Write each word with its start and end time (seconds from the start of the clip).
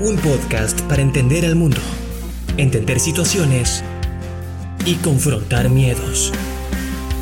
Un 0.00 0.16
podcast 0.16 0.80
para 0.82 1.02
entender 1.02 1.46
al 1.46 1.54
mundo, 1.54 1.80
entender 2.56 2.98
situaciones 2.98 3.84
y 4.84 4.96
confrontar 4.96 5.68
miedos. 5.68 6.32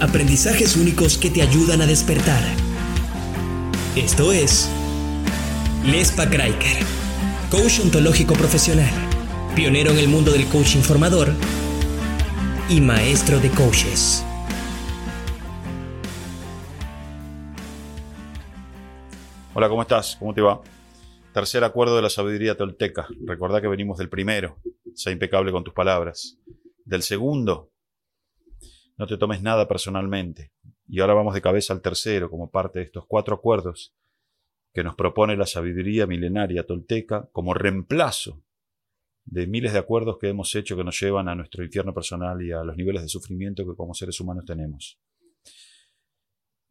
Aprendizajes 0.00 0.74
únicos 0.77 1.19
que 1.19 1.29
te 1.29 1.43
ayudan 1.43 1.82
a 1.82 1.87
despertar. 1.87 2.43
Esto 3.95 4.32
es 4.32 4.71
Lespa 5.85 6.30
Kraiker, 6.30 6.79
coach 7.50 7.80
ontológico 7.80 8.32
profesional, 8.32 8.90
pionero 9.54 9.90
en 9.90 9.98
el 9.98 10.08
mundo 10.08 10.32
del 10.32 10.46
coaching 10.46 10.80
formador 10.80 11.30
y 12.70 12.80
maestro 12.80 13.38
de 13.38 13.50
coaches. 13.50 14.24
Hola, 19.52 19.68
¿cómo 19.68 19.82
estás? 19.82 20.16
¿Cómo 20.18 20.32
te 20.32 20.41
va? 20.41 20.59
Tercer 21.33 21.64
acuerdo 21.64 21.96
de 21.96 22.02
la 22.02 22.10
sabiduría 22.10 22.56
tolteca. 22.56 23.09
Recordá 23.24 23.62
que 23.62 23.69
venimos 23.69 23.96
del 23.96 24.10
primero. 24.10 24.59
Sea 24.95 25.12
impecable 25.12 25.50
con 25.50 25.64
tus 25.64 25.72
palabras. 25.72 26.38
Del 26.84 27.02
segundo, 27.02 27.72
no 28.98 29.06
te 29.06 29.16
tomes 29.16 29.41
nada 29.42 29.66
personalmente. 29.66 30.52
Y 30.86 31.00
ahora 31.00 31.14
vamos 31.14 31.32
de 31.32 31.41
cabeza 31.41 31.72
al 31.72 31.80
tercero, 31.80 32.28
como 32.28 32.50
parte 32.50 32.80
de 32.80 32.84
estos 32.84 33.06
cuatro 33.06 33.34
acuerdos 33.34 33.95
que 34.74 34.84
nos 34.84 34.95
propone 34.95 35.36
la 35.36 35.46
sabiduría 35.46 36.06
milenaria 36.06 36.66
tolteca 36.66 37.28
como 37.33 37.55
reemplazo 37.55 38.42
de 39.24 39.46
miles 39.46 39.72
de 39.72 39.78
acuerdos 39.78 40.19
que 40.19 40.28
hemos 40.28 40.55
hecho 40.55 40.77
que 40.77 40.84
nos 40.84 41.00
llevan 41.00 41.28
a 41.28 41.34
nuestro 41.34 41.64
infierno 41.64 41.94
personal 41.94 42.42
y 42.42 42.52
a 42.52 42.62
los 42.62 42.77
niveles 42.77 43.02
de 43.02 43.08
sufrimiento 43.08 43.64
que 43.66 43.77
como 43.77 43.94
seres 43.94 44.20
humanos 44.20 44.44
tenemos. 44.44 44.98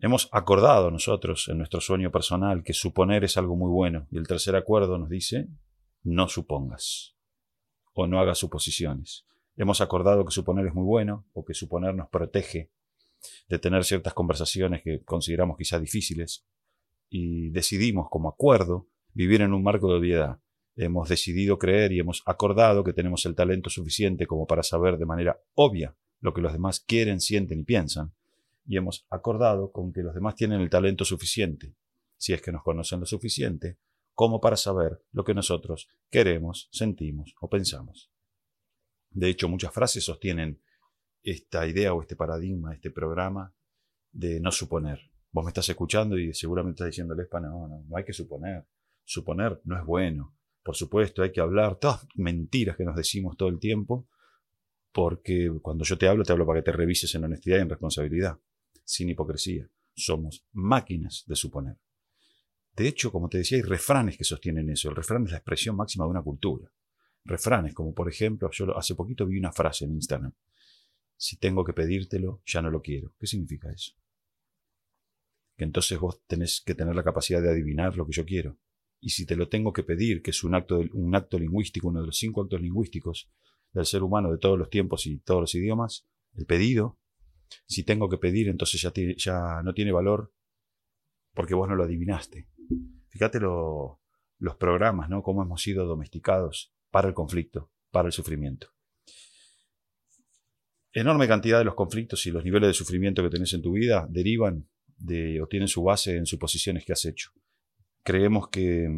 Hemos 0.04 0.30
acordado 0.32 0.90
nosotros 0.90 1.48
en 1.48 1.60
nuestro 1.60 1.80
sueño 1.80 2.12
personal 2.12 2.64
que 2.64 2.74
suponer 2.74 3.24
es 3.24 3.38
algo 3.38 3.56
muy 3.56 3.70
bueno 3.70 4.08
y 4.10 4.18
el 4.18 4.26
tercer 4.26 4.56
acuerdo 4.56 4.98
nos 4.98 5.10
dice 5.10 5.48
no 6.02 6.28
supongas 6.28 7.16
o 7.94 8.08
no 8.08 8.20
hagas 8.20 8.40
suposiciones. 8.40 9.28
Hemos 9.58 9.80
acordado 9.80 10.26
que 10.26 10.32
suponer 10.32 10.66
es 10.66 10.74
muy 10.74 10.86
bueno 10.86 11.28
o 11.34 11.46
que 11.46 11.54
suponer 11.54 11.94
nos 11.94 12.10
protege 12.10 12.72
de 13.48 13.60
tener 13.60 13.84
ciertas 13.84 14.16
conversaciones 14.16 14.82
que 14.82 15.04
consideramos 15.04 15.56
quizá 15.56 15.80
difíciles 15.80 16.48
y 17.08 17.50
decidimos 17.50 18.08
como 18.10 18.28
acuerdo 18.28 18.88
vivir 19.14 19.42
en 19.42 19.54
un 19.54 19.62
marco 19.62 19.88
de 19.88 20.00
obviedad. 20.00 20.40
Hemos 20.76 21.10
decidido 21.10 21.60
creer 21.60 21.92
y 21.92 22.00
hemos 22.00 22.24
acordado 22.26 22.84
que 22.84 22.94
tenemos 22.94 23.24
el 23.28 23.36
talento 23.36 23.70
suficiente 23.70 24.26
como 24.26 24.48
para 24.48 24.64
saber 24.64 24.98
de 24.98 25.06
manera 25.06 25.40
obvia 25.54 25.96
lo 26.22 26.34
que 26.34 26.42
los 26.42 26.54
demás 26.54 26.80
quieren, 26.80 27.20
sienten 27.20 27.60
y 27.60 27.64
piensan 27.66 28.16
y 28.72 28.78
hemos 28.78 29.06
acordado 29.10 29.74
con 29.74 29.92
que 29.92 30.02
los 30.02 30.16
demás 30.16 30.36
tienen 30.36 30.62
el 30.62 30.70
talento 30.70 31.04
suficiente, 31.04 31.76
si 32.16 32.32
es 32.32 32.42
que 32.42 32.54
nos 32.54 32.64
conocen 32.64 33.02
lo 33.02 33.06
suficiente, 33.06 33.80
como 34.14 34.40
para 34.40 34.56
saber 34.56 35.04
lo 35.12 35.26
que 35.26 35.34
nosotros 35.34 35.90
queremos, 36.10 36.70
sentimos 36.72 37.36
o 37.42 37.50
pensamos. 37.50 38.14
De 39.10 39.28
hecho, 39.28 39.50
muchas 39.50 39.74
frases 39.74 40.06
sostienen 40.06 40.62
esta 41.22 41.68
idea 41.68 41.94
o 41.94 42.02
este 42.02 42.16
paradigma, 42.16 42.74
este 42.74 42.92
programa 42.92 43.54
de 44.10 44.40
no 44.40 44.54
suponer. 44.54 45.02
Vos 45.34 45.44
me 45.44 45.50
estás 45.50 45.68
escuchando 45.68 46.18
y 46.18 46.34
seguramente 46.34 46.76
estás 46.76 46.92
diciendo, 46.92 47.14
Lespa, 47.14 47.42
no, 47.42 47.68
no, 47.68 47.84
no 47.86 47.98
hay 47.98 48.06
que 48.06 48.14
suponer. 48.14 48.66
Suponer 49.04 49.60
no 49.66 49.78
es 49.78 49.86
bueno. 49.86 50.34
Por 50.64 50.78
supuesto, 50.78 51.24
hay 51.24 51.34
que 51.34 51.42
hablar 51.42 51.76
todas 51.76 52.08
mentiras 52.16 52.78
que 52.78 52.86
nos 52.86 52.96
decimos 52.96 53.36
todo 53.36 53.50
el 53.50 53.60
tiempo, 53.60 54.08
porque 54.94 55.52
cuando 55.62 55.84
yo 55.84 55.98
te 55.98 56.08
hablo, 56.08 56.24
te 56.24 56.32
hablo 56.32 56.46
para 56.46 56.62
que 56.62 56.72
te 56.72 56.72
revises 56.72 57.14
en 57.16 57.26
honestidad 57.26 57.58
y 57.58 57.62
en 57.64 57.70
responsabilidad 57.70 58.40
sin 58.92 59.10
hipocresía. 59.10 59.70
Somos 59.96 60.46
máquinas 60.52 61.24
de 61.26 61.36
suponer. 61.36 61.78
De 62.76 62.88
hecho, 62.88 63.12
como 63.12 63.30
te 63.30 63.40
decía, 63.40 63.58
hay 63.58 63.64
refranes 63.64 64.18
que 64.18 64.24
sostienen 64.24 64.70
eso. 64.70 64.90
El 64.90 64.96
refrán 64.96 65.26
es 65.26 65.32
la 65.32 65.38
expresión 65.38 65.76
máxima 65.76 66.06
de 66.06 66.12
una 66.12 66.22
cultura. 66.22 66.72
Refranes, 67.26 67.74
como 67.74 67.94
por 67.94 68.10
ejemplo, 68.10 68.50
yo 68.52 68.78
hace 68.78 68.96
poquito 68.96 69.26
vi 69.26 69.38
una 69.38 69.52
frase 69.52 69.86
en 69.86 69.92
Instagram. 69.92 70.34
Si 71.18 71.38
tengo 71.38 71.64
que 71.64 71.74
pedírtelo, 71.74 72.42
ya 72.46 72.62
no 72.62 72.72
lo 72.72 72.82
quiero. 72.82 73.14
¿Qué 73.20 73.28
significa 73.28 73.72
eso? 73.72 73.94
Que 75.56 75.66
entonces 75.66 76.00
vos 76.00 76.24
tenés 76.26 76.62
que 76.66 76.74
tener 76.74 76.96
la 76.96 77.04
capacidad 77.04 77.42
de 77.42 77.50
adivinar 77.50 77.96
lo 77.96 78.06
que 78.06 78.14
yo 78.14 78.26
quiero. 78.26 78.58
Y 79.00 79.10
si 79.10 79.26
te 79.26 79.36
lo 79.36 79.50
tengo 79.50 79.74
que 79.74 79.84
pedir, 79.84 80.22
que 80.22 80.32
es 80.32 80.44
un 80.44 80.56
acto, 80.56 80.82
un 80.94 81.16
acto 81.16 81.38
lingüístico, 81.38 81.90
uno 81.90 82.02
de 82.02 82.08
los 82.08 82.18
cinco 82.18 82.42
actos 82.42 82.62
lingüísticos 82.62 83.30
del 83.74 83.86
ser 83.86 84.04
humano 84.04 84.32
de 84.32 84.38
todos 84.38 84.58
los 84.58 84.70
tiempos 84.70 85.06
y 85.06 85.20
todos 85.20 85.42
los 85.42 85.56
idiomas, 85.56 86.08
el 86.34 86.46
pedido 86.46 87.01
si 87.66 87.84
tengo 87.84 88.10
que 88.10 88.18
pedir, 88.18 88.50
entonces 88.50 88.82
ya, 88.82 88.92
ya 89.18 89.62
no 89.64 89.74
tiene 89.74 89.92
valor 89.92 90.34
porque 91.34 91.54
vos 91.54 91.68
no 91.68 91.76
lo 91.76 91.84
adivinaste. 91.84 92.48
Fíjate 93.10 93.40
los 93.40 94.56
programas, 94.58 95.10
¿no? 95.10 95.24
Cómo 95.24 95.44
hemos 95.44 95.62
sido 95.62 95.86
domesticados 95.86 96.74
para 96.90 97.08
el 97.08 97.14
conflicto, 97.14 97.72
para 97.92 98.08
el 98.08 98.12
sufrimiento. 98.12 98.68
Enorme 100.94 101.28
cantidad 101.28 101.58
de 101.58 101.66
los 101.66 101.76
conflictos 101.76 102.26
y 102.26 102.32
los 102.32 102.44
niveles 102.44 102.68
de 102.68 102.74
sufrimiento 102.74 103.24
que 103.24 103.30
tenés 103.30 103.54
en 103.54 103.62
tu 103.62 103.74
vida 103.74 104.06
derivan 104.10 104.68
de 104.98 105.42
o 105.42 105.48
tienen 105.48 105.68
su 105.68 105.84
base 105.84 106.18
en 106.18 106.26
suposiciones 106.26 106.86
que 106.86 106.94
has 106.94 107.06
hecho. 107.06 107.32
Creemos 108.04 108.50
que, 108.50 108.90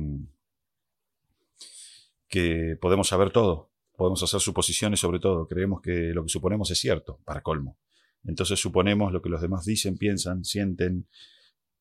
que 2.27 2.77
podemos 2.81 3.07
saber 3.07 3.31
todo, 3.31 3.71
podemos 3.95 4.23
hacer 4.23 4.39
suposiciones 4.39 4.99
sobre 4.99 5.19
todo, 5.19 5.47
creemos 5.47 5.81
que 5.81 6.13
lo 6.13 6.23
que 6.23 6.29
suponemos 6.29 6.71
es 6.71 6.79
cierto, 6.79 7.19
para 7.25 7.41
colmo. 7.41 7.77
Entonces 8.25 8.59
suponemos 8.59 9.11
lo 9.11 9.21
que 9.21 9.29
los 9.29 9.41
demás 9.41 9.65
dicen, 9.65 9.97
piensan, 9.97 10.43
sienten, 10.45 11.07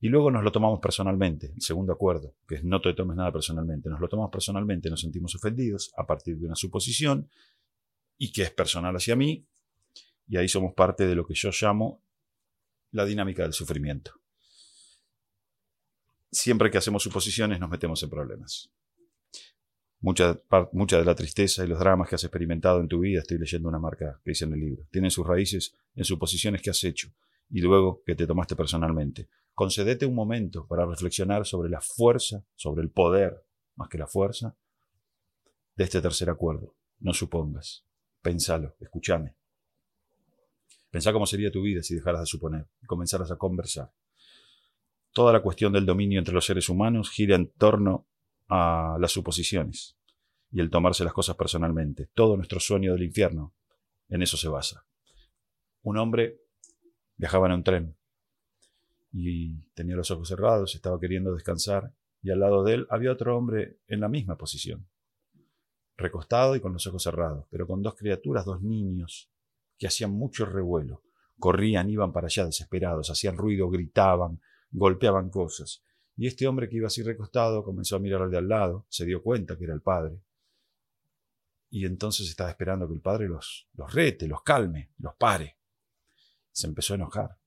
y 0.00 0.08
luego 0.08 0.32
nos 0.32 0.42
lo 0.42 0.50
tomamos 0.50 0.80
personalmente, 0.80 1.52
el 1.54 1.62
segundo 1.62 1.92
acuerdo, 1.92 2.34
que 2.48 2.56
es 2.56 2.64
no 2.64 2.80
te 2.80 2.92
tomes 2.92 3.16
nada 3.16 3.30
personalmente. 3.30 3.88
Nos 3.88 4.00
lo 4.00 4.08
tomamos 4.08 4.32
personalmente, 4.32 4.90
nos 4.90 5.00
sentimos 5.00 5.32
ofendidos 5.36 5.92
a 5.96 6.04
partir 6.04 6.36
de 6.38 6.46
una 6.46 6.56
suposición 6.56 7.30
y 8.18 8.32
que 8.32 8.42
es 8.42 8.50
personal 8.50 8.96
hacia 8.96 9.14
mí, 9.14 9.46
y 10.26 10.36
ahí 10.36 10.48
somos 10.48 10.74
parte 10.74 11.06
de 11.06 11.14
lo 11.14 11.24
que 11.24 11.34
yo 11.34 11.50
llamo 11.52 12.02
la 12.90 13.04
dinámica 13.04 13.44
del 13.44 13.52
sufrimiento. 13.52 14.12
Siempre 16.32 16.70
que 16.70 16.78
hacemos 16.78 17.02
suposiciones 17.02 17.60
nos 17.60 17.70
metemos 17.70 18.02
en 18.02 18.10
problemas. 18.10 18.72
Mucha, 20.00 20.34
de 20.34 21.04
la 21.04 21.14
tristeza 21.14 21.64
y 21.64 21.68
los 21.68 21.78
dramas 21.78 22.08
que 22.08 22.16
has 22.16 22.24
experimentado 22.24 22.80
en 22.80 22.88
tu 22.88 23.00
vida, 23.00 23.20
estoy 23.20 23.38
leyendo 23.38 23.68
una 23.68 23.78
marca 23.78 24.20
que 24.24 24.32
dice 24.32 24.46
en 24.46 24.54
el 24.54 24.60
libro, 24.60 24.84
tienen 24.90 25.12
sus 25.12 25.24
raíces 25.24 25.76
en 25.94 26.04
suposiciones 26.04 26.62
que 26.62 26.70
has 26.70 26.82
hecho 26.84 27.12
y 27.50 27.60
luego 27.60 28.02
que 28.04 28.14
te 28.14 28.26
tomaste 28.26 28.56
personalmente. 28.56 29.28
Concedete 29.54 30.06
un 30.06 30.14
momento 30.14 30.66
para 30.66 30.86
reflexionar 30.86 31.46
sobre 31.46 31.68
la 31.68 31.80
fuerza, 31.80 32.44
sobre 32.54 32.82
el 32.82 32.90
poder, 32.90 33.44
más 33.76 33.88
que 33.88 33.98
la 33.98 34.06
fuerza, 34.06 34.56
de 35.76 35.84
este 35.84 36.00
tercer 36.00 36.30
acuerdo. 36.30 36.74
No 37.00 37.12
supongas. 37.12 37.84
Pensalo, 38.22 38.74
escúchame. 38.80 39.34
Pensá 40.90 41.12
cómo 41.12 41.26
sería 41.26 41.50
tu 41.50 41.62
vida 41.62 41.82
si 41.82 41.94
dejaras 41.94 42.20
de 42.20 42.26
suponer 42.26 42.66
y 42.82 42.86
comenzaras 42.86 43.30
a 43.30 43.36
conversar. 43.36 43.92
Toda 45.12 45.32
la 45.32 45.42
cuestión 45.42 45.72
del 45.72 45.84
dominio 45.84 46.18
entre 46.18 46.34
los 46.34 46.46
seres 46.46 46.68
humanos 46.68 47.10
gira 47.10 47.36
en 47.36 47.50
torno 47.50 48.06
a 48.48 48.96
las 48.98 49.12
suposiciones 49.12 49.96
y 50.50 50.60
el 50.60 50.70
tomarse 50.70 51.04
las 51.04 51.12
cosas 51.12 51.36
personalmente. 51.36 52.08
Todo 52.14 52.36
nuestro 52.36 52.60
sueño 52.60 52.92
del 52.92 53.02
infierno 53.02 53.54
en 54.08 54.22
eso 54.22 54.36
se 54.36 54.48
basa. 54.48 54.86
Un 55.82 55.98
hombre 55.98 56.40
viajaba 57.16 57.46
en 57.46 57.52
un 57.52 57.64
tren 57.64 57.96
y 59.12 59.60
tenía 59.74 59.96
los 59.96 60.10
ojos 60.10 60.28
cerrados, 60.28 60.74
estaba 60.74 60.98
queriendo 60.98 61.34
descansar 61.34 61.92
y 62.22 62.30
al 62.30 62.40
lado 62.40 62.62
de 62.62 62.74
él 62.74 62.86
había 62.88 63.12
otro 63.12 63.36
hombre 63.36 63.78
en 63.88 64.00
la 64.00 64.08
misma 64.08 64.36
posición, 64.36 64.86
recostado 65.96 66.56
y 66.56 66.60
con 66.60 66.72
los 66.72 66.86
ojos 66.86 67.02
cerrados, 67.02 67.46
pero 67.50 67.66
con 67.66 67.82
dos 67.82 67.94
criaturas, 67.96 68.44
dos 68.44 68.62
niños, 68.62 69.30
que 69.76 69.88
hacían 69.88 70.12
mucho 70.12 70.46
revuelo. 70.46 71.02
Corrían, 71.38 71.90
iban 71.90 72.12
para 72.12 72.26
allá 72.26 72.46
desesperados, 72.46 73.10
hacían 73.10 73.36
ruido, 73.36 73.68
gritaban, 73.68 74.40
golpeaban 74.70 75.30
cosas. 75.30 75.82
Y 76.16 76.28
este 76.28 76.46
hombre 76.46 76.68
que 76.68 76.76
iba 76.76 76.86
así 76.86 77.02
recostado 77.02 77.64
comenzó 77.64 77.96
a 77.96 77.98
mirar 77.98 78.22
al 78.22 78.30
de 78.30 78.38
al 78.38 78.48
lado, 78.48 78.86
se 78.88 79.04
dio 79.04 79.22
cuenta 79.22 79.58
que 79.58 79.64
era 79.64 79.74
el 79.74 79.82
padre. 79.82 80.20
Y 81.70 81.86
entonces 81.86 82.28
estaba 82.28 82.50
esperando 82.50 82.86
que 82.86 82.94
el 82.94 83.00
padre 83.00 83.28
los, 83.28 83.68
los 83.74 83.92
rete, 83.92 84.28
los 84.28 84.42
calme, 84.42 84.92
los 84.98 85.16
pare. 85.16 85.56
Se 86.52 86.66
empezó 86.66 86.94
a 86.94 86.96
enojar. 86.96 87.38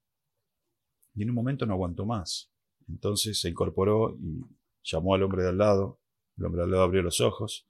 Y 1.13 1.23
en 1.23 1.29
un 1.29 1.35
momento 1.35 1.65
no 1.65 1.73
aguantó 1.73 2.05
más. 2.05 2.51
Entonces 2.87 3.39
se 3.39 3.49
incorporó 3.49 4.17
y 4.19 4.43
llamó 4.83 5.15
al 5.15 5.23
hombre 5.23 5.43
de 5.43 5.49
al 5.49 5.57
lado. 5.57 5.99
El 6.37 6.45
hombre 6.45 6.59
de 6.59 6.63
al 6.65 6.71
lado 6.71 6.83
abrió 6.83 7.01
los 7.01 7.21
ojos 7.21 7.67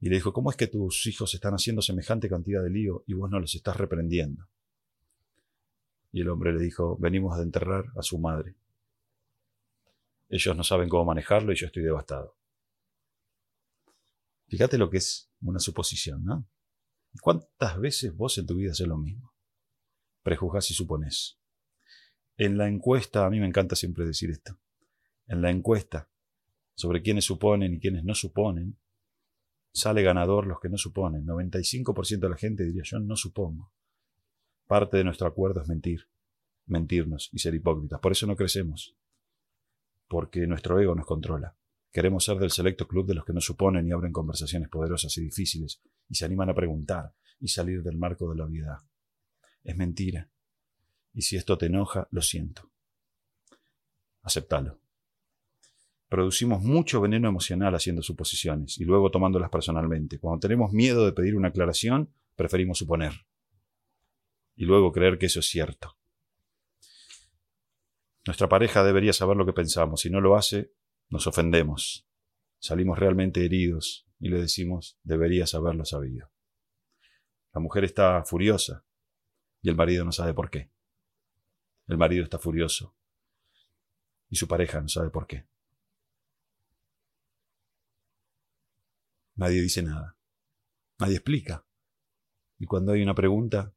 y 0.00 0.08
le 0.08 0.16
dijo, 0.16 0.32
¿cómo 0.32 0.50
es 0.50 0.56
que 0.56 0.66
tus 0.66 1.06
hijos 1.06 1.34
están 1.34 1.54
haciendo 1.54 1.82
semejante 1.82 2.28
cantidad 2.28 2.62
de 2.62 2.70
lío 2.70 3.04
y 3.06 3.14
vos 3.14 3.30
no 3.30 3.40
los 3.40 3.54
estás 3.54 3.76
reprendiendo? 3.76 4.48
Y 6.12 6.22
el 6.22 6.28
hombre 6.28 6.52
le 6.52 6.60
dijo, 6.60 6.96
venimos 6.98 7.36
de 7.36 7.42
enterrar 7.42 7.86
a 7.96 8.02
su 8.02 8.18
madre. 8.18 8.56
Ellos 10.28 10.56
no 10.56 10.64
saben 10.64 10.88
cómo 10.88 11.04
manejarlo 11.04 11.52
y 11.52 11.56
yo 11.56 11.66
estoy 11.66 11.82
devastado. 11.82 12.36
Fíjate 14.48 14.78
lo 14.78 14.88
que 14.88 14.98
es 14.98 15.30
una 15.42 15.58
suposición, 15.58 16.24
¿no? 16.24 16.46
¿Cuántas 17.20 17.78
veces 17.78 18.14
vos 18.14 18.38
en 18.38 18.46
tu 18.46 18.54
vida 18.54 18.72
haces 18.72 18.86
lo 18.86 18.96
mismo? 18.96 19.27
Prejuzgás 20.28 20.70
y 20.70 20.74
suponés. 20.74 21.38
En 22.36 22.58
la 22.58 22.68
encuesta, 22.68 23.24
a 23.24 23.30
mí 23.30 23.40
me 23.40 23.46
encanta 23.46 23.76
siempre 23.76 24.04
decir 24.04 24.30
esto, 24.30 24.58
en 25.26 25.40
la 25.40 25.50
encuesta 25.50 26.10
sobre 26.74 27.00
quiénes 27.00 27.24
suponen 27.24 27.72
y 27.72 27.80
quiénes 27.80 28.04
no 28.04 28.14
suponen, 28.14 28.76
Sale 29.72 30.02
ganador 30.02 30.46
los 30.46 30.58
que 30.58 30.68
no 30.68 30.76
suponen. 30.76 31.24
95% 31.24 32.18
de 32.18 32.28
la 32.28 32.36
gente 32.36 32.64
diría 32.64 32.82
yo 32.84 32.98
no 32.98 33.14
supongo. 33.14 33.70
Parte 34.66 34.96
de 34.96 35.04
nuestro 35.04 35.28
acuerdo 35.28 35.62
es 35.62 35.68
mentir, 35.68 36.08
mentirnos 36.66 37.30
y 37.32 37.38
ser 37.38 37.54
hipócritas. 37.54 38.00
Por 38.00 38.10
eso 38.10 38.26
no 38.26 38.34
crecemos. 38.34 38.96
Porque 40.08 40.48
nuestro 40.48 40.80
ego 40.80 40.96
nos 40.96 41.06
controla. 41.06 41.56
Queremos 41.92 42.24
ser 42.24 42.38
del 42.38 42.50
selecto 42.50 42.88
club 42.88 43.06
de 43.06 43.14
los 43.14 43.24
que 43.24 43.32
no 43.32 43.40
suponen 43.40 43.86
y 43.86 43.92
abren 43.92 44.12
conversaciones 44.12 44.68
poderosas 44.68 45.16
y 45.16 45.22
difíciles 45.22 45.80
y 46.08 46.16
se 46.16 46.24
animan 46.24 46.50
a 46.50 46.54
preguntar 46.54 47.14
y 47.38 47.46
salir 47.46 47.82
del 47.84 47.96
marco 47.96 48.28
de 48.30 48.36
la 48.36 48.44
obviedad. 48.44 48.78
Es 49.64 49.76
mentira. 49.76 50.28
Y 51.12 51.22
si 51.22 51.36
esto 51.36 51.58
te 51.58 51.66
enoja, 51.66 52.08
lo 52.10 52.22
siento. 52.22 52.70
Aceptalo. 54.22 54.78
Producimos 56.08 56.62
mucho 56.62 57.00
veneno 57.00 57.28
emocional 57.28 57.74
haciendo 57.74 58.02
suposiciones 58.02 58.78
y 58.78 58.84
luego 58.84 59.10
tomándolas 59.10 59.50
personalmente. 59.50 60.18
Cuando 60.18 60.40
tenemos 60.40 60.72
miedo 60.72 61.04
de 61.04 61.12
pedir 61.12 61.36
una 61.36 61.48
aclaración, 61.48 62.10
preferimos 62.34 62.78
suponer. 62.78 63.26
Y 64.56 64.64
luego 64.64 64.90
creer 64.90 65.18
que 65.18 65.26
eso 65.26 65.40
es 65.40 65.46
cierto. 65.46 65.96
Nuestra 68.26 68.48
pareja 68.48 68.84
debería 68.84 69.12
saber 69.12 69.36
lo 69.36 69.44
que 69.44 69.52
pensamos. 69.52 70.00
Si 70.00 70.10
no 70.10 70.20
lo 70.20 70.36
hace, 70.36 70.72
nos 71.10 71.26
ofendemos. 71.26 72.06
Salimos 72.58 72.98
realmente 72.98 73.44
heridos 73.44 74.06
y 74.18 74.28
le 74.30 74.40
decimos, 74.40 74.98
deberías 75.02 75.54
haberlo 75.54 75.84
sabido. 75.84 76.30
La 77.52 77.60
mujer 77.60 77.84
está 77.84 78.24
furiosa 78.24 78.84
y 79.62 79.68
el 79.68 79.76
marido 79.76 80.04
no 80.04 80.12
sabe 80.12 80.34
por 80.34 80.50
qué. 80.50 80.70
El 81.86 81.98
marido 81.98 82.24
está 82.24 82.38
furioso 82.38 82.94
y 84.30 84.36
su 84.36 84.46
pareja 84.46 84.80
no 84.80 84.88
sabe 84.88 85.10
por 85.10 85.26
qué. 85.26 85.46
Nadie 89.36 89.62
dice 89.62 89.82
nada. 89.82 90.16
Nadie 90.98 91.16
explica. 91.16 91.64
Y 92.58 92.66
cuando 92.66 92.92
hay 92.92 93.02
una 93.02 93.14
pregunta, 93.14 93.72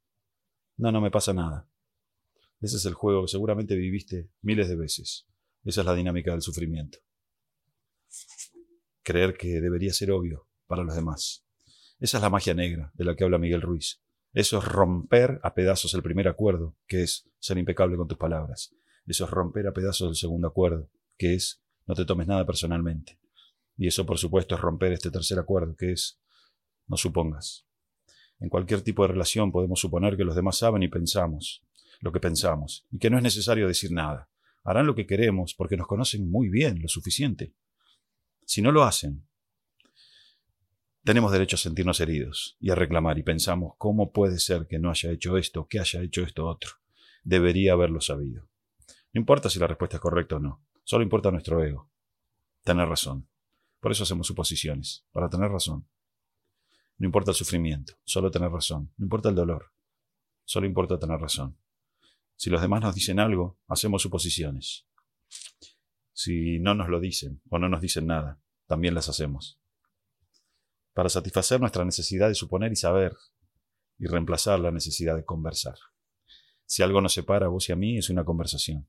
no, 0.76 0.90
no 0.90 1.00
me 1.00 1.10
pasa 1.10 1.32
nada. 1.32 1.68
Ese 2.60 2.76
es 2.76 2.84
el 2.84 2.94
juego 2.94 3.22
que 3.22 3.28
seguramente 3.28 3.76
viviste 3.76 4.30
miles 4.40 4.68
de 4.68 4.76
veces. 4.76 5.26
Esa 5.64 5.80
es 5.82 5.86
la 5.86 5.94
dinámica 5.94 6.32
del 6.32 6.42
sufrimiento. 6.42 6.98
Creer 9.02 9.36
que 9.36 9.60
debería 9.60 9.92
ser 9.92 10.10
obvio 10.10 10.48
para 10.66 10.82
los 10.82 10.94
demás. 10.94 11.44
Esa 11.98 12.18
es 12.18 12.22
la 12.22 12.30
magia 12.30 12.54
negra 12.54 12.90
de 12.94 13.04
la 13.04 13.14
que 13.14 13.24
habla 13.24 13.38
Miguel 13.38 13.62
Ruiz. 13.62 14.02
Eso 14.32 14.58
es 14.58 14.64
romper 14.64 15.40
a 15.42 15.54
pedazos 15.54 15.92
el 15.94 16.02
primer 16.02 16.28
acuerdo, 16.28 16.76
que 16.86 17.02
es 17.02 17.28
ser 17.38 17.58
impecable 17.58 17.96
con 17.96 18.08
tus 18.08 18.18
palabras. 18.18 18.74
Eso 19.06 19.24
es 19.24 19.30
romper 19.30 19.66
a 19.66 19.72
pedazos 19.72 20.08
el 20.08 20.16
segundo 20.16 20.48
acuerdo, 20.48 20.88
que 21.18 21.34
es 21.34 21.62
no 21.86 21.94
te 21.94 22.04
tomes 22.04 22.26
nada 22.26 22.46
personalmente. 22.46 23.18
Y 23.76 23.88
eso, 23.88 24.06
por 24.06 24.18
supuesto, 24.18 24.54
es 24.54 24.60
romper 24.60 24.92
este 24.92 25.10
tercer 25.10 25.38
acuerdo, 25.38 25.76
que 25.76 25.92
es 25.92 26.20
no 26.86 26.96
supongas. 26.96 27.66
En 28.40 28.48
cualquier 28.48 28.82
tipo 28.82 29.02
de 29.02 29.08
relación 29.08 29.52
podemos 29.52 29.80
suponer 29.80 30.16
que 30.16 30.24
los 30.24 30.34
demás 30.34 30.58
saben 30.58 30.82
y 30.82 30.88
pensamos 30.88 31.64
lo 32.02 32.12
que 32.12 32.20
pensamos, 32.20 32.84
y 32.90 32.98
que 32.98 33.08
no 33.10 33.16
es 33.16 33.22
necesario 33.22 33.68
decir 33.68 33.92
nada. 33.92 34.28
Harán 34.64 34.86
lo 34.86 34.94
que 34.94 35.06
queremos 35.06 35.54
porque 35.54 35.76
nos 35.76 35.86
conocen 35.86 36.28
muy 36.28 36.48
bien, 36.48 36.82
lo 36.82 36.88
suficiente. 36.88 37.54
Si 38.44 38.60
no 38.60 38.72
lo 38.72 38.82
hacen, 38.82 39.26
tenemos 41.04 41.32
derecho 41.32 41.56
a 41.56 41.58
sentirnos 41.58 42.00
heridos 42.00 42.56
y 42.60 42.70
a 42.70 42.74
reclamar 42.74 43.18
y 43.18 43.22
pensamos, 43.22 43.74
¿cómo 43.76 44.12
puede 44.12 44.38
ser 44.38 44.66
que 44.68 44.78
no 44.78 44.90
haya 44.90 45.10
hecho 45.10 45.36
esto, 45.36 45.66
que 45.66 45.80
haya 45.80 46.00
hecho 46.00 46.22
esto 46.22 46.46
otro? 46.46 46.72
Debería 47.24 47.72
haberlo 47.72 48.00
sabido. 48.00 48.48
No 49.12 49.20
importa 49.20 49.50
si 49.50 49.58
la 49.58 49.66
respuesta 49.66 49.96
es 49.96 50.00
correcta 50.00 50.36
o 50.36 50.38
no, 50.38 50.64
solo 50.84 51.02
importa 51.02 51.30
nuestro 51.30 51.62
ego. 51.62 51.90
Tener 52.62 52.88
razón. 52.88 53.28
Por 53.80 53.90
eso 53.90 54.04
hacemos 54.04 54.28
suposiciones, 54.28 55.04
para 55.10 55.28
tener 55.28 55.50
razón. 55.50 55.88
No 56.98 57.06
importa 57.06 57.32
el 57.32 57.36
sufrimiento, 57.36 57.94
solo 58.04 58.30
tener 58.30 58.50
razón. 58.50 58.92
No 58.96 59.06
importa 59.06 59.28
el 59.28 59.34
dolor, 59.34 59.72
solo 60.44 60.66
importa 60.66 61.00
tener 61.00 61.18
razón. 61.18 61.56
Si 62.36 62.48
los 62.48 62.60
demás 62.60 62.80
nos 62.80 62.94
dicen 62.94 63.18
algo, 63.18 63.58
hacemos 63.66 64.02
suposiciones. 64.02 64.86
Si 66.12 66.60
no 66.60 66.74
nos 66.74 66.88
lo 66.88 67.00
dicen 67.00 67.40
o 67.50 67.58
no 67.58 67.68
nos 67.68 67.80
dicen 67.80 68.06
nada, 68.06 68.40
también 68.66 68.94
las 68.94 69.08
hacemos 69.08 69.61
para 70.92 71.08
satisfacer 71.08 71.60
nuestra 71.60 71.84
necesidad 71.84 72.28
de 72.28 72.34
suponer 72.34 72.72
y 72.72 72.76
saber 72.76 73.16
y 73.98 74.06
reemplazar 74.06 74.60
la 74.60 74.70
necesidad 74.70 75.16
de 75.16 75.24
conversar. 75.24 75.76
Si 76.66 76.82
algo 76.82 77.00
nos 77.00 77.12
separa 77.12 77.46
a 77.46 77.48
vos 77.48 77.68
y 77.68 77.72
a 77.72 77.76
mí 77.76 77.98
es 77.98 78.10
una 78.10 78.24
conversación. 78.24 78.88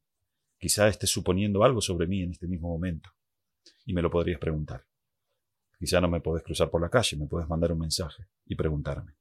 Quizá 0.57 0.87
estés 0.87 1.09
suponiendo 1.09 1.63
algo 1.63 1.81
sobre 1.81 2.07
mí 2.07 2.21
en 2.21 2.31
este 2.31 2.47
mismo 2.47 2.69
momento 2.69 3.09
y 3.85 3.93
me 3.93 4.01
lo 4.01 4.09
podrías 4.09 4.39
preguntar. 4.39 4.85
Quizá 5.77 5.99
no 5.99 6.07
me 6.07 6.21
podés 6.21 6.43
cruzar 6.43 6.69
por 6.69 6.81
la 6.81 6.89
calle, 6.89 7.17
me 7.17 7.27
podés 7.27 7.47
mandar 7.47 7.71
un 7.73 7.79
mensaje 7.79 8.27
y 8.45 8.55
preguntarme 8.55 9.15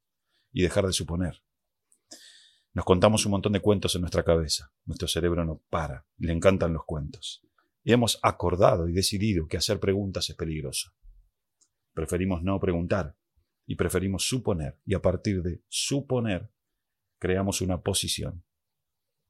y 0.52 0.62
dejar 0.62 0.86
de 0.86 0.92
suponer. 0.92 1.42
Nos 2.74 2.84
contamos 2.84 3.26
un 3.26 3.32
montón 3.32 3.52
de 3.52 3.60
cuentos 3.60 3.94
en 3.94 4.02
nuestra 4.02 4.22
cabeza. 4.22 4.72
Nuestro 4.86 5.08
cerebro 5.08 5.44
no 5.44 5.60
para, 5.68 6.06
le 6.18 6.32
encantan 6.32 6.72
los 6.72 6.84
cuentos. 6.84 7.42
Y 7.84 7.92
hemos 7.92 8.18
acordado 8.22 8.88
y 8.88 8.92
decidido 8.92 9.46
que 9.46 9.56
hacer 9.56 9.80
preguntas 9.80 10.30
es 10.30 10.36
peligroso. 10.36 10.92
Preferimos 11.92 12.42
no 12.42 12.58
preguntar 12.58 13.16
y 13.66 13.76
preferimos 13.76 14.26
suponer. 14.26 14.78
Y 14.84 14.94
a 14.94 15.02
partir 15.02 15.42
de 15.42 15.62
suponer, 15.68 16.50
creamos 17.18 17.60
una 17.60 17.80
posición. 17.80 18.44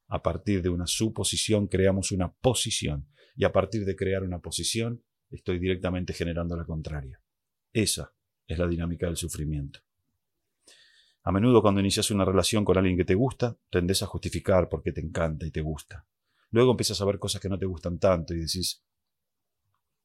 A 0.09 0.23
partir 0.23 0.63
de 0.63 0.69
una 0.69 0.87
suposición, 0.87 1.67
creamos 1.69 2.13
una 2.13 2.33
posición. 2.33 3.09
Y 3.35 3.45
a 3.45 3.53
partir 3.53 3.85
de 3.85 3.97
crear 3.97 4.23
una 4.23 4.41
posición, 4.41 5.03
estoy 5.31 5.59
directamente 5.59 6.13
generando 6.13 6.57
la 6.57 6.65
contraria. 6.65 7.21
Esa 7.73 8.15
es 8.47 8.59
la 8.59 8.67
dinámica 8.67 9.07
del 9.07 9.17
sufrimiento. 9.17 9.81
A 11.25 11.31
menudo 11.31 11.63
cuando 11.63 11.81
inicias 11.81 12.11
una 12.11 12.25
relación 12.25 12.65
con 12.65 12.77
alguien 12.77 12.97
que 12.97 13.05
te 13.05 13.15
gusta, 13.15 13.57
tendés 13.71 14.03
a 14.03 14.07
justificar 14.07 14.69
porque 14.69 14.93
te 14.93 15.01
encanta 15.01 15.47
y 15.47 15.51
te 15.51 15.61
gusta. 15.61 16.07
Luego 16.51 16.73
empiezas 16.73 17.01
a 17.01 17.05
ver 17.05 17.19
cosas 17.19 17.41
que 17.41 17.49
no 17.49 17.59
te 17.59 17.67
gustan 17.67 17.99
tanto 17.99 18.35
y 18.35 18.41
decís, 18.41 18.85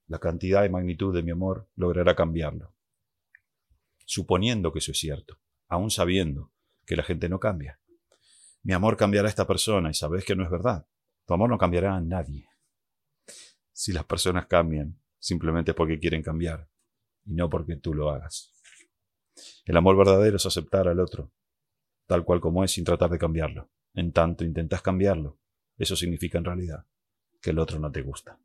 la 0.08 0.20
cantidad 0.20 0.64
y 0.64 0.70
magnitud 0.70 1.14
de 1.14 1.24
mi 1.24 1.32
amor 1.32 1.70
logrará 1.76 2.16
cambiarlo. 2.16 2.74
Suponiendo 4.06 4.72
que 4.72 4.80
eso 4.80 4.92
es 4.92 5.00
cierto, 5.00 5.40
aún 5.68 5.92
sabiendo 5.92 6.54
que 6.86 6.96
la 6.96 7.04
gente 7.04 7.28
no 7.28 7.40
cambia. 7.40 7.80
Mi 8.64 8.74
amor 8.74 8.98
cambiará 8.98 9.28
a 9.28 9.30
esta 9.30 9.46
persona 9.46 9.90
y 9.90 9.94
sabes 9.94 10.24
que 10.26 10.36
no 10.36 10.44
es 10.44 10.50
verdad. 10.50 10.88
Tu 11.26 11.34
amor 11.34 11.50
no 11.50 11.58
cambiará 11.58 11.96
a 11.96 12.02
nadie. 12.02 12.50
Si 13.74 13.92
las 13.92 14.06
personas 14.06 14.48
cambian, 14.48 15.00
simplemente 15.20 15.74
porque 15.74 16.00
quieren 16.00 16.24
cambiar 16.24 16.70
y 17.26 17.34
no 17.34 17.50
porque 17.50 17.76
tú 17.76 17.94
lo 17.94 18.10
hagas. 18.10 18.54
El 19.66 19.78
amor 19.78 19.98
verdadero 19.98 20.38
es 20.38 20.46
aceptar 20.46 20.88
al 20.88 21.00
otro, 21.00 21.34
tal 22.08 22.24
cual 22.24 22.40
como 22.40 22.64
es, 22.64 22.72
sin 22.72 22.86
tratar 22.86 23.10
de 23.10 23.20
cambiarlo. 23.20 23.70
En 23.94 24.14
tanto 24.14 24.46
intentas 24.46 24.82
cambiarlo, 24.82 25.38
eso 25.78 25.96
significa 25.96 26.38
en 26.38 26.46
realidad 26.46 26.86
que 27.42 27.50
el 27.50 27.60
otro 27.60 27.80
no 27.80 27.92
te 27.92 28.02
gusta. 28.02 28.40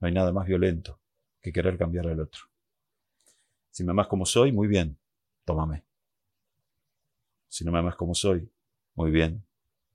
No 0.00 0.08
hay 0.08 0.12
nada 0.12 0.32
más 0.32 0.46
violento 0.46 1.00
que 1.40 1.52
querer 1.52 1.78
cambiar 1.78 2.06
al 2.08 2.20
otro. 2.20 2.42
Si 3.70 3.84
me 3.84 3.92
amas 3.92 4.08
como 4.08 4.26
soy, 4.26 4.52
muy 4.52 4.68
bien, 4.68 4.98
tómame. 5.44 5.84
Si 7.48 7.64
no 7.64 7.72
me 7.72 7.78
amas 7.78 7.96
como 7.96 8.14
soy, 8.14 8.50
muy 8.94 9.10
bien, 9.10 9.46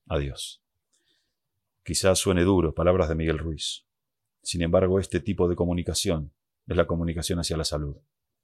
adiós. 0.08 0.64
Quizás 1.84 2.20
suene 2.20 2.44
duro, 2.44 2.74
palabras 2.74 3.10
de 3.10 3.16
Miguel 3.16 3.38
Ruiz. 3.38 3.86
Sin 4.42 4.62
embargo, 4.62 5.00
este 5.00 5.20
tipo 5.20 5.48
de 5.48 5.56
comunicación 5.56 6.32
es 6.68 6.78
la 6.78 6.88
comunicación 6.88 7.40
hacia 7.40 7.58
la 7.58 7.66
salud. 7.66 7.98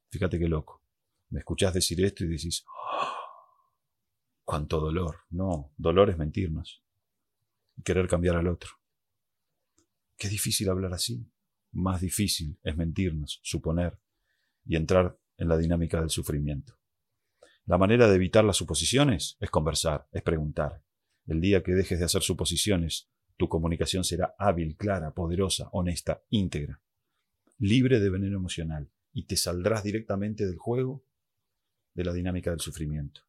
Fíjate 0.10 0.40
qué 0.40 0.48
loco. 0.48 0.84
Me 1.30 1.40
escuchás 1.40 1.74
decir 1.74 2.04
esto 2.04 2.24
y 2.24 2.28
decís, 2.28 2.66
¡Oh! 2.68 3.08
¡cuánto 4.44 4.80
dolor! 4.80 5.22
No, 5.30 5.72
dolor 5.78 6.10
es 6.10 6.18
mentirnos. 6.18 6.84
Querer 7.84 8.08
cambiar 8.08 8.38
al 8.38 8.48
otro. 8.48 8.72
Qué 10.18 10.30
difícil 10.30 10.70
hablar 10.70 10.94
así 10.94 11.28
más 11.78 12.02
difícil 12.02 12.60
es 12.64 12.76
mentirnos, 12.76 13.40
suponer 13.44 14.00
y 14.66 14.76
entrar 14.76 15.18
en 15.38 15.48
la 15.48 15.58
dinámica 15.58 16.00
del 16.00 16.10
sufrimiento. 16.10 16.78
La 17.66 17.78
manera 17.78 18.08
de 18.08 18.16
evitar 18.16 18.44
las 18.44 18.58
suposiciones 18.58 19.38
es 19.40 19.50
conversar, 19.50 20.08
es 20.12 20.24
preguntar. 20.24 20.84
El 21.28 21.40
día 21.42 21.64
que 21.64 21.74
dejes 21.74 22.00
de 22.00 22.06
hacer 22.06 22.22
suposiciones, 22.22 23.10
tu 23.38 23.48
comunicación 23.48 24.04
será 24.04 24.36
hábil, 24.40 24.76
clara, 24.76 25.12
poderosa, 25.12 25.70
honesta, 25.72 26.24
íntegra, 26.30 26.82
libre 27.60 28.00
de 28.00 28.10
veneno 28.10 28.38
emocional, 28.38 28.90
y 29.14 29.26
te 29.26 29.36
saldrás 29.36 29.84
directamente 29.84 30.46
del 30.46 30.58
juego 30.58 31.04
de 31.94 32.04
la 32.04 32.14
dinámica 32.14 32.52
del 32.52 32.60
sufrimiento. 32.60 33.22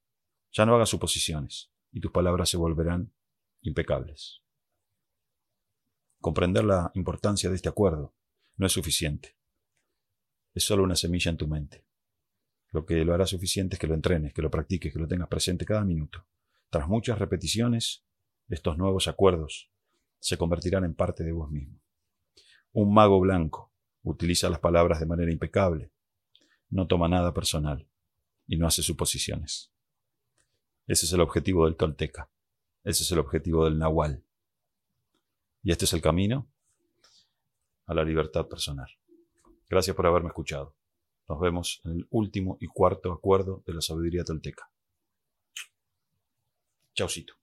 Ya 0.53 0.65
no 0.67 0.75
hagas 0.75 0.89
suposiciones, 0.89 1.71
y 1.93 2.01
tus 2.01 2.13
palabras 2.13 2.49
se 2.49 2.57
volverán 2.57 3.13
impecables. 3.63 4.43
Comprender 6.21 6.65
la 6.65 6.91
importancia 6.95 7.51
de 7.51 7.57
este 7.57 7.69
acuerdo 7.69 8.15
no 8.59 8.67
es 8.67 8.73
suficiente. 8.73 9.37
Es 10.53 10.65
solo 10.65 10.83
una 10.83 10.97
semilla 10.97 11.31
en 11.31 11.37
tu 11.37 11.47
mente. 11.47 11.87
Lo 12.73 12.85
que 12.85 13.05
lo 13.05 13.15
hará 13.15 13.27
suficiente 13.27 13.77
es 13.77 13.81
que 13.81 13.87
lo 13.87 13.95
entrenes, 13.95 14.35
que 14.35 14.43
lo 14.43 14.51
practiques, 14.51 14.93
que 14.93 14.99
lo 14.99 15.09
tengas 15.09 15.29
presente 15.29 15.65
cada 15.65 15.85
minuto. 15.85 16.27
Tras 16.69 16.89
muchas 16.89 17.19
repeticiones, 17.19 18.05
estos 18.49 18.77
nuevos 18.77 19.09
acuerdos 19.09 19.71
se 20.19 20.37
convertirán 20.37 20.85
en 20.85 20.95
parte 20.95 21.25
de 21.25 21.33
vos 21.33 21.51
mismo. 21.51 21.81
Un 22.73 22.93
mago 22.93 23.21
blanco 23.21 23.73
utiliza 24.03 24.51
las 24.51 24.59
palabras 24.59 25.01
de 25.01 25.07
manera 25.07 25.33
impecable. 25.33 25.93
no 26.71 26.87
toma 26.87 27.09
nada 27.09 27.33
personal 27.33 27.89
y 28.47 28.59
no 28.59 28.67
hace 28.67 28.83
suposiciones. 28.83 29.73
Ese 30.87 31.07
es 31.07 31.13
el 31.15 31.21
objetivo 31.21 31.65
del 31.65 31.77
tolteca. 31.77 32.31
Ese 32.85 33.05
es 33.05 33.13
el 33.13 33.21
objetivo 33.21 33.65
del 33.65 33.79
nahual. 33.79 34.23
Y 35.63 35.71
este 35.73 35.87
es 35.87 35.95
el 35.95 36.03
camino 36.03 36.51
a 37.89 37.95
la 37.95 38.05
libertad 38.05 38.47
personal. 38.47 38.89
Gracias 39.69 39.97
por 39.97 40.07
haberme 40.07 40.29
escuchado. 40.29 40.77
Nos 41.29 41.41
vemos 41.41 41.81
en 41.85 41.93
el 41.93 42.07
último 42.11 42.57
y 42.61 42.67
cuarto 42.69 43.13
acuerdo 43.13 43.63
de 43.67 43.75
la 43.75 43.81
sabiduría 43.81 44.25
tolteca. 44.25 44.71
Chaucito. 46.95 47.35